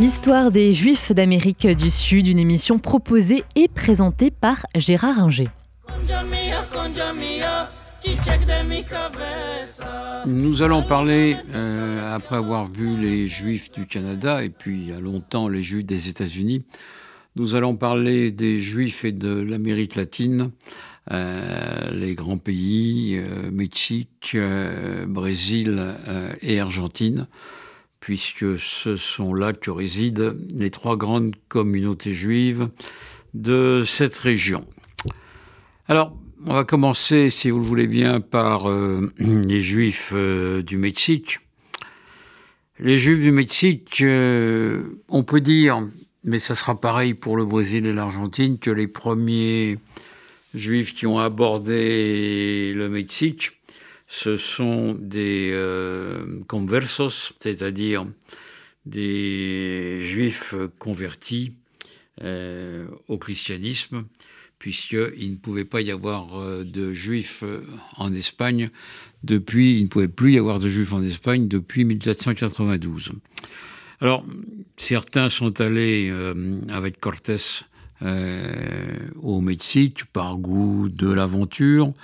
L'histoire 0.00 0.50
des 0.50 0.72
Juifs 0.72 1.12
d'Amérique 1.12 1.66
du 1.66 1.90
Sud, 1.90 2.26
une 2.26 2.38
émission 2.38 2.78
proposée 2.78 3.44
et 3.54 3.68
présentée 3.68 4.30
par 4.30 4.66
Gérard 4.74 5.18
Inger. 5.18 5.48
Nous 10.26 10.62
allons 10.62 10.82
parler, 10.82 11.36
euh, 11.54 12.14
après 12.14 12.36
avoir 12.36 12.66
vu 12.66 12.96
les 12.96 13.28
Juifs 13.28 13.70
du 13.70 13.86
Canada 13.86 14.42
et 14.42 14.50
puis 14.50 14.80
il 14.80 14.88
y 14.88 14.92
a 14.92 15.00
longtemps 15.00 15.48
les 15.48 15.62
Juifs 15.62 15.86
des 15.86 16.08
États-Unis, 16.08 16.64
nous 17.36 17.54
allons 17.54 17.76
parler 17.76 18.30
des 18.30 18.60
Juifs 18.60 19.04
et 19.04 19.12
de 19.12 19.34
l'Amérique 19.34 19.96
latine, 19.96 20.50
euh, 21.10 21.90
les 21.90 22.14
grands 22.14 22.38
pays, 22.38 23.16
euh, 23.18 23.50
Mexique, 23.50 24.36
Brésil 25.06 25.96
et 26.40 26.60
Argentine, 26.60 27.26
puisque 28.00 28.58
ce 28.58 28.96
sont 28.96 29.34
là 29.34 29.52
que 29.52 29.70
résident 29.70 30.34
les 30.50 30.70
trois 30.70 30.96
grandes 30.96 31.34
communautés 31.48 32.14
juives 32.14 32.68
de 33.34 33.82
cette 33.86 34.16
région. 34.16 34.64
Alors, 35.88 36.16
on 36.46 36.52
va 36.52 36.64
commencer, 36.64 37.30
si 37.30 37.50
vous 37.50 37.58
le 37.58 37.64
voulez 37.64 37.86
bien, 37.86 38.20
par 38.20 38.70
euh, 38.70 39.10
les 39.18 39.60
Juifs 39.60 40.12
euh, 40.12 40.62
du 40.62 40.76
Mexique. 40.76 41.40
Les 42.78 42.98
Juifs 42.98 43.20
du 43.20 43.32
Mexique, 43.32 44.02
euh, 44.02 44.82
on 45.08 45.22
peut 45.22 45.40
dire, 45.40 45.88
mais 46.24 46.38
ça 46.38 46.54
sera 46.54 46.80
pareil 46.80 47.14
pour 47.14 47.36
le 47.36 47.44
Brésil 47.44 47.86
et 47.86 47.92
l'Argentine, 47.92 48.58
que 48.58 48.70
les 48.70 48.88
premiers 48.88 49.78
Juifs 50.54 50.94
qui 50.94 51.06
ont 51.06 51.18
abordé 51.18 52.72
le 52.74 52.88
Mexique, 52.88 53.52
ce 54.08 54.36
sont 54.36 54.96
des 54.98 55.52
conversos, 56.46 57.32
c'est-à-dire 57.40 58.06
des 58.86 60.00
Juifs 60.02 60.54
convertis 60.78 61.54
au 62.20 63.18
christianisme 63.18 64.04
puisqu'il 64.64 65.32
ne 65.32 65.36
pouvait 65.36 65.66
pas 65.66 65.82
y 65.82 65.90
avoir 65.90 66.40
euh, 66.40 66.64
de 66.64 66.94
juifs 66.94 67.42
euh, 67.42 67.60
en 67.98 68.14
Espagne 68.14 68.70
depuis, 69.22 69.76
il 69.76 69.82
ne 69.82 69.88
pouvait 69.88 70.08
plus 70.08 70.32
y 70.32 70.38
avoir 70.38 70.58
de 70.58 70.68
juifs 70.68 70.94
en 70.94 71.02
Espagne 71.02 71.48
depuis 71.48 71.84
1492. 71.84 73.12
Alors, 74.00 74.24
certains 74.76 75.28
sont 75.28 75.60
allés 75.60 76.08
euh, 76.10 76.58
avec 76.68 77.00
Cortés 77.00 77.36
au 79.22 79.40
Mexique 79.40 80.04
par 80.12 80.36
goût 80.36 80.90
de 80.90 81.10
l'aventure, 81.10 81.94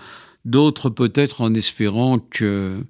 d'autres 0.46 0.88
peut-être 0.88 1.42
en 1.42 1.52
espérant 1.52 2.18
que, 2.18 2.86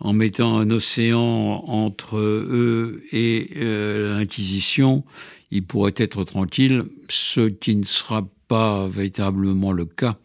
en 0.00 0.12
mettant 0.12 0.58
un 0.58 0.68
océan 0.70 1.62
entre 1.68 2.16
eux 2.16 3.04
et 3.12 3.50
l'Inquisition, 3.54 5.04
ils 5.50 5.64
pourraient 5.64 5.94
être 5.96 6.24
tranquilles, 6.24 6.84
ce 7.08 7.48
qui 7.48 7.76
ne 7.76 7.84
sera 7.84 8.28
pas 8.48 8.88
véritablement 8.88 9.72
le 9.72 9.84
cas, 9.84 10.16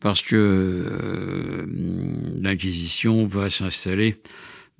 parce 0.00 0.22
que 0.22 0.36
euh, 0.36 1.66
l'Inquisition 2.40 3.26
va 3.26 3.50
s'installer 3.50 4.20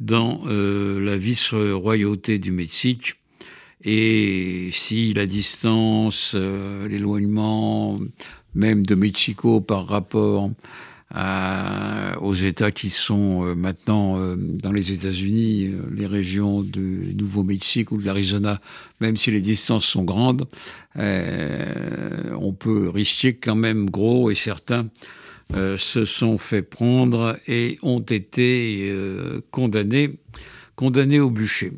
dans 0.00 0.42
euh, 0.46 1.00
la 1.00 1.16
vice-royauté 1.16 2.38
du 2.38 2.52
Mexique. 2.52 3.14
Et 3.84 4.70
si 4.72 5.14
la 5.14 5.26
distance, 5.26 6.32
euh, 6.34 6.88
l'éloignement 6.88 7.98
même 8.54 8.84
de 8.84 8.94
Mexico 8.94 9.60
par 9.60 9.86
rapport 9.86 10.50
aux 12.20 12.34
États 12.34 12.72
qui 12.72 12.90
sont 12.90 13.54
maintenant 13.54 14.18
dans 14.36 14.72
les 14.72 14.92
États-Unis, 14.92 15.72
les 15.94 16.06
régions 16.06 16.62
du 16.62 17.14
Nouveau-Mexique 17.16 17.92
ou 17.92 17.98
de 17.98 18.04
l'Arizona, 18.04 18.60
même 19.00 19.16
si 19.16 19.30
les 19.30 19.40
distances 19.40 19.84
sont 19.84 20.02
grandes, 20.02 20.48
euh, 20.98 22.34
on 22.40 22.52
peut 22.52 22.88
risquer 22.88 23.34
quand 23.34 23.54
même 23.54 23.90
gros 23.90 24.30
et 24.30 24.34
certains 24.34 24.88
euh, 25.54 25.76
se 25.76 26.04
sont 26.04 26.38
fait 26.38 26.62
prendre 26.62 27.38
et 27.46 27.78
ont 27.82 28.00
été 28.00 28.88
euh, 28.90 29.40
condamnés, 29.50 30.18
condamnés 30.74 31.20
au 31.20 31.30
bûcher. 31.30 31.72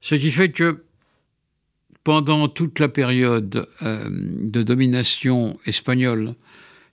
Ce 0.00 0.14
qui 0.14 0.30
fait 0.30 0.50
que 0.50 0.84
pendant 2.04 2.46
toute 2.46 2.78
la 2.78 2.88
période 2.88 3.66
de 3.82 4.62
domination 4.62 5.58
espagnole, 5.66 6.34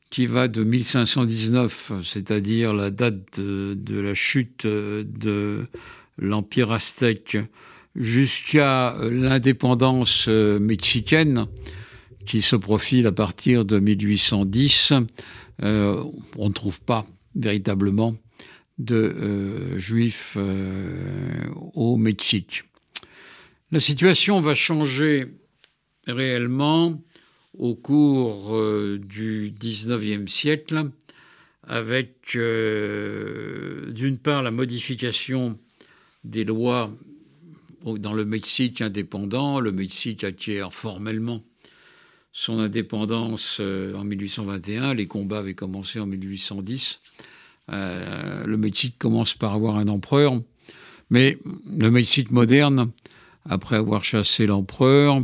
qui 0.09 0.25
va 0.25 0.47
de 0.47 0.63
1519, 0.63 1.91
c'est-à-dire 2.03 2.73
la 2.73 2.89
date 2.89 3.39
de, 3.39 3.99
la 3.99 4.15
chute 4.15 4.65
de 4.65 5.67
l'Empire 6.17 6.71
aztèque, 6.71 7.37
jusqu'à 7.95 8.95
euh, 8.95 9.09
l'indépendance 9.11 10.25
euh, 10.27 10.59
mexicaine 10.59 11.47
qui 12.25 12.41
se 12.41 12.55
profile 12.55 13.07
à 13.07 13.11
partir 13.11 13.65
de 13.65 13.79
1810, 13.79 14.93
euh, 15.61 16.03
on 16.37 16.49
ne 16.49 16.53
trouve 16.53 16.81
pas 16.81 17.05
véritablement 17.35 18.15
de 18.79 19.77
juifs 19.77 20.35
au 21.73 21.95
Mexique. 21.95 22.63
La 23.71 23.79
situation 23.79 24.41
va 24.41 24.55
changer 24.55 25.27
réellement 26.07 26.99
au 27.57 27.75
cours 27.75 28.59
du 28.97 29.53
19e 29.59 30.27
siècle 30.27 30.89
avec 31.67 32.35
d'une 32.35 34.17
part 34.17 34.41
la 34.41 34.51
modification 34.51 35.59
des 36.23 36.43
lois 36.43 36.91
dans 37.85 38.13
le 38.13 38.25
Mexique 38.25 38.81
indépendant, 38.81 39.59
le 39.59 39.71
Mexique 39.71 40.23
acquiert 40.23 40.73
formellement 40.73 41.43
son 42.33 42.57
indépendance 42.57 43.59
euh, 43.61 43.93
en 43.93 44.03
1821, 44.03 44.95
les 44.95 45.05
combats 45.05 45.39
avaient 45.39 45.53
commencé 45.53 45.99
en 45.99 46.07
1810. 46.07 46.99
Euh, 47.71 48.43
le 48.45 48.57
Mexique 48.57 48.97
commence 48.97 49.35
par 49.35 49.53
avoir 49.53 49.77
un 49.77 49.87
empereur, 49.87 50.41
mais 51.11 51.37
le 51.77 51.91
Mexique 51.91 52.31
moderne, 52.31 52.91
après 53.47 53.75
avoir 53.75 54.03
chassé 54.03 54.47
l'empereur, 54.47 55.21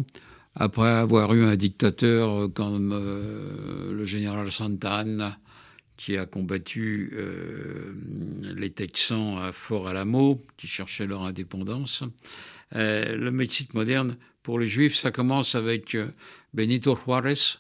après 0.56 0.90
avoir 0.90 1.34
eu 1.34 1.44
un 1.44 1.56
dictateur 1.56 2.48
comme 2.54 2.92
euh, 2.94 3.92
le 3.92 4.06
général 4.06 4.52
Santa 4.52 5.04
qui 5.98 6.16
a 6.16 6.26
combattu 6.26 7.14
les 8.42 8.70
Texans 8.70 9.38
à 9.40 9.52
Fort 9.52 9.90
Alamo, 9.90 10.40
qui 10.56 10.66
cherchaient 10.66 11.06
leur 11.06 11.24
indépendance. 11.24 12.06
Le 12.72 13.30
Mexique 13.32 13.74
moderne, 13.74 14.16
pour 14.42 14.60
les 14.60 14.66
Juifs, 14.66 14.96
ça 14.96 15.12
commence 15.12 15.56
avec 15.56 15.98
Benito 16.54 16.96
Juárez, 16.96 17.60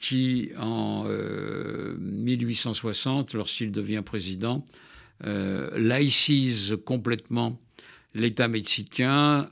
qui, 0.00 0.50
en 0.58 1.04
1860, 1.04 3.34
lorsqu'il 3.34 3.70
devient 3.70 4.02
président, 4.04 4.66
laïcise 5.20 6.76
complètement 6.84 7.58
l'État 8.14 8.48
mexicain 8.48 9.48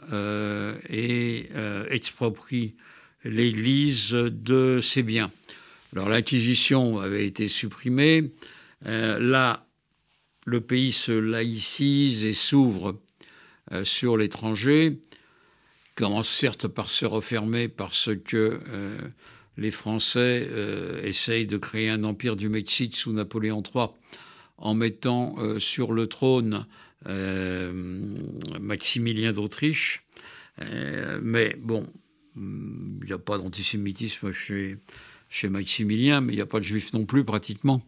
et 0.89 1.49
exproprie 1.89 2.75
l'Église 3.25 4.11
de 4.11 4.81
ses 4.83 5.03
biens. 5.03 5.31
Alors 5.95 6.09
l'Inquisition 6.09 6.99
avait 6.99 7.27
été 7.27 7.49
supprimée. 7.49 8.33
Euh, 8.87 9.19
là, 9.19 9.67
le 10.47 10.61
pays 10.61 10.93
se 10.93 11.13
laïcise 11.13 12.25
et 12.25 12.33
s'ouvre 12.33 12.99
euh, 13.73 13.85
sur 13.85 14.17
l'étranger, 14.17 15.01
commence 15.95 16.29
certes 16.29 16.69
par 16.69 16.91
se 16.91 17.05
refermer 17.05 17.69
parce 17.69 18.11
que 18.25 18.61
euh, 18.69 18.99
les 19.57 19.71
Français 19.71 20.49
essayent 21.03 21.47
de 21.47 21.59
créer 21.59 21.91
un 21.91 22.05
empire 22.05 22.37
du 22.37 22.49
Mexique 22.49 22.97
sous 22.97 23.13
Napoléon 23.13 23.63
III 23.63 23.89
en 24.57 24.75
mettant 24.75 25.37
sur 25.59 25.93
le 25.93 26.07
trône 26.07 26.65
Maximilien 28.61 29.35
d'Autriche. 29.35 30.07
mais 31.21 31.55
bon, 31.61 31.87
il 32.37 33.05
n'y 33.05 33.13
a 33.13 33.19
pas 33.19 33.37
d'antisémitisme 33.37 34.33
chez 34.33 34.79
Maximilien, 35.51 36.23
mais 36.23 36.33
il 36.33 36.37
n'y 36.37 36.43
a 36.43 36.47
pas 36.47 36.61
de 36.61 36.65
juifs 36.65 36.95
non 36.95 37.05
plus 37.05 37.25
pratiquement. 37.25 37.83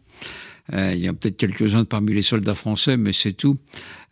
Euh, 0.73 0.93
il 0.93 1.01
y 1.01 1.07
a 1.07 1.13
peut-être 1.13 1.37
quelques-uns 1.37 1.85
parmi 1.85 2.13
les 2.13 2.23
soldats 2.23 2.55
français, 2.55 2.97
mais 2.97 3.13
c'est 3.13 3.33
tout. 3.33 3.55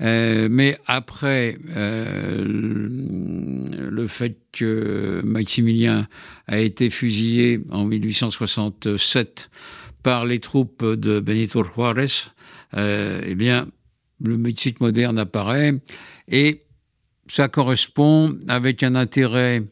Euh, 0.01 0.47
mais 0.51 0.77
après 0.85 1.57
euh, 1.75 2.92
le 4.03 4.09
fait 4.09 4.37
que 4.51 5.21
Maximilien 5.23 6.09
a 6.47 6.59
été 6.59 6.89
fusillé 6.89 7.61
en 7.71 7.85
1867 7.85 9.49
par 10.03 10.25
les 10.25 10.39
troupes 10.39 10.83
de 10.83 11.21
Benito 11.21 11.63
Juárez, 11.63 12.31
eh 12.75 13.35
bien, 13.35 13.67
le 14.21 14.37
Mexique 14.37 14.81
moderne 14.81 15.17
apparaît 15.17 15.75
et 16.27 16.63
ça 17.27 17.47
correspond 17.47 18.37
avec 18.49 18.83
un 18.83 18.95
intérêt 18.95 19.63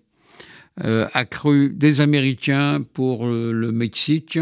accrue 0.77 1.73
des 1.75 1.99
Américains 1.99 2.81
pour 2.93 3.27
le 3.27 3.71
Mexique. 3.73 4.39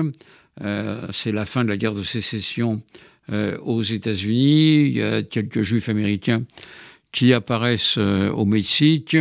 C'est 1.12 1.31
la 1.31 1.47
fin 1.47 1.63
de 1.63 1.69
la 1.69 1.77
guerre 1.77 1.95
de 1.95 2.03
sécession 2.03 2.83
aux 3.31 3.81
États-Unis. 3.81 4.85
Il 4.85 4.97
y 4.97 5.01
a 5.01 5.24
quelques 5.24 5.63
juifs 5.63 5.89
américains 5.89 6.44
qui 7.12 7.33
apparaissent 7.33 7.97
au 7.97 8.45
Mexique. 8.45 9.18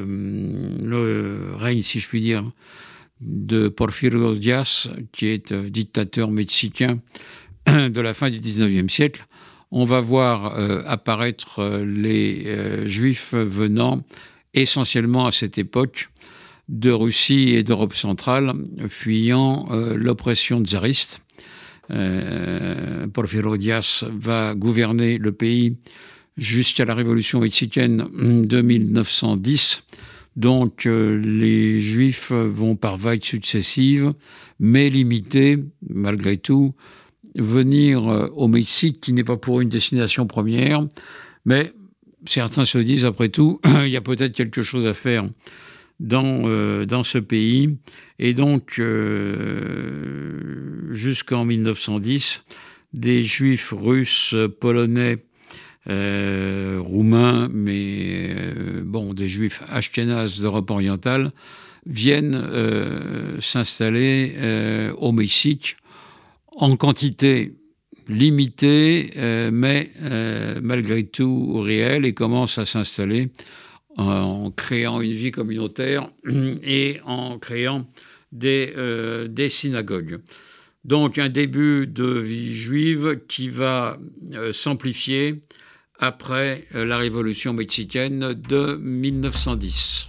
règne, 1.58 1.82
si 1.82 2.00
je 2.00 2.08
puis 2.08 2.20
dire, 2.20 2.50
de 3.20 3.69
Porfirio 3.69 4.35
Díaz, 4.35 4.91
qui 5.12 5.26
est 5.26 5.52
euh, 5.52 5.69
dictateur 5.69 6.31
mexicain 6.31 7.00
de 7.67 8.00
la 8.00 8.14
fin 8.14 8.31
du 8.31 8.41
19e 8.41 8.88
siècle, 8.88 9.26
on 9.70 9.85
va 9.85 10.00
voir 10.00 10.58
euh, 10.58 10.82
apparaître 10.87 11.61
euh, 11.61 11.85
les 11.85 12.88
juifs 12.88 13.35
venant 13.35 14.03
essentiellement 14.55 15.26
à 15.26 15.32
cette 15.32 15.58
époque 15.58 16.11
de 16.69 16.91
Russie 16.91 17.50
et 17.50 17.62
d'Europe 17.62 17.94
centrale, 17.94 18.53
fuyant 18.88 19.69
l'oppression 19.70 20.62
tsariste. 20.62 21.20
Porfirio 23.12 23.56
Díaz 23.56 24.04
va 24.10 24.54
gouverner 24.54 25.19
le 25.19 25.32
pays 25.32 25.76
jusqu'à 26.37 26.84
la 26.84 26.94
révolution 26.94 27.40
mexicaine 27.40 28.06
de 28.46 28.60
1910 28.60 29.84
donc 30.37 30.87
euh, 30.87 31.16
les 31.16 31.81
Juifs 31.81 32.32
vont 32.32 32.76
par 32.76 32.96
vagues 32.96 33.25
successives, 33.25 34.12
mais 34.58 34.88
limités 34.88 35.58
malgré 35.88 36.38
tout, 36.38 36.75
venir 37.34 38.08
euh, 38.08 38.28
au 38.34 38.48
Mexique, 38.48 39.00
qui 39.00 39.12
n'est 39.12 39.25
pas 39.25 39.36
pour 39.36 39.60
une 39.60 39.69
destination 39.69 40.26
première, 40.26 40.86
mais 41.44 41.72
certains 42.26 42.64
se 42.64 42.78
disent, 42.78 43.04
après 43.04 43.28
tout, 43.28 43.60
il 43.84 43.88
y 43.88 43.96
a 43.96 44.00
peut-être 44.00 44.34
quelque 44.34 44.62
chose 44.62 44.86
à 44.86 44.94
faire 44.94 45.28
dans, 46.00 46.43
euh, 46.47 46.87
dans 46.87 47.05
ce 47.05 47.19
pays. 47.19 47.79
Et 48.19 48.35
donc, 48.35 48.82
jusqu'en 50.91 51.44
1910, 51.44 52.44
des 52.93 53.23
juifs 53.23 53.73
russes, 53.76 54.35
polonais, 54.61 55.19
euh, 55.88 56.79
roumains, 56.85 57.49
mais 57.50 58.35
euh, 58.37 58.82
bon, 58.85 59.14
des 59.14 59.29
juifs 59.29 59.62
ashkénazes 59.70 60.41
d'Europe 60.41 60.70
orientale, 60.70 61.32
viennent 61.87 62.35
euh, 62.35 63.41
s'installer 63.41 64.93
au 64.99 65.12
Mexique 65.12 65.79
en 66.56 66.76
quantité 66.76 67.55
limitée, 68.08 69.12
mais 69.53 69.91
malgré 70.62 71.05
tout 71.05 71.61
réelle, 71.61 72.05
et 72.05 72.12
commencent 72.12 72.58
à 72.58 72.67
s'installer 72.67 73.31
en 73.96 74.50
créant 74.50 75.00
une 75.00 75.12
vie 75.12 75.31
communautaire 75.31 76.10
et 76.62 77.00
en 77.04 77.38
créant 77.38 77.87
des, 78.32 78.72
des 79.28 79.48
synagogues. 79.48 80.20
Donc 80.84 81.19
un 81.19 81.28
début 81.28 81.87
de 81.87 82.06
vie 82.06 82.54
juive 82.54 83.20
qui 83.28 83.48
va 83.48 83.98
s'amplifier 84.52 85.40
après 86.00 86.64
euh, 86.75 86.84
la 86.84 86.96
révolution 86.96 87.52
mexicaine 87.52 88.32
de 88.32 88.76
1910. 88.76 90.08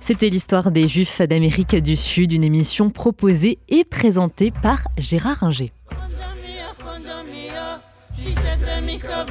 C'était 0.00 0.28
l'histoire 0.28 0.70
des 0.70 0.88
Juifs 0.88 1.22
d'Amérique 1.22 1.76
du 1.76 1.96
Sud, 1.96 2.32
une 2.32 2.44
émission 2.44 2.90
proposée 2.90 3.58
et 3.68 3.84
présentée 3.84 4.50
par 4.50 4.82
Gérard 4.98 5.42
Inger. 5.42 5.72
Zsicsek, 8.20 8.60
de 8.64 8.80
mik 8.80 9.04
a 9.04 9.24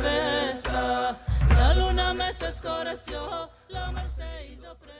La 1.50 1.74
luna 1.74 2.14
me 2.14 2.32
se 2.32 2.50
scorre, 2.50 2.96
la 3.68 3.92
Mercedes. 3.92 4.30
is 4.50 4.99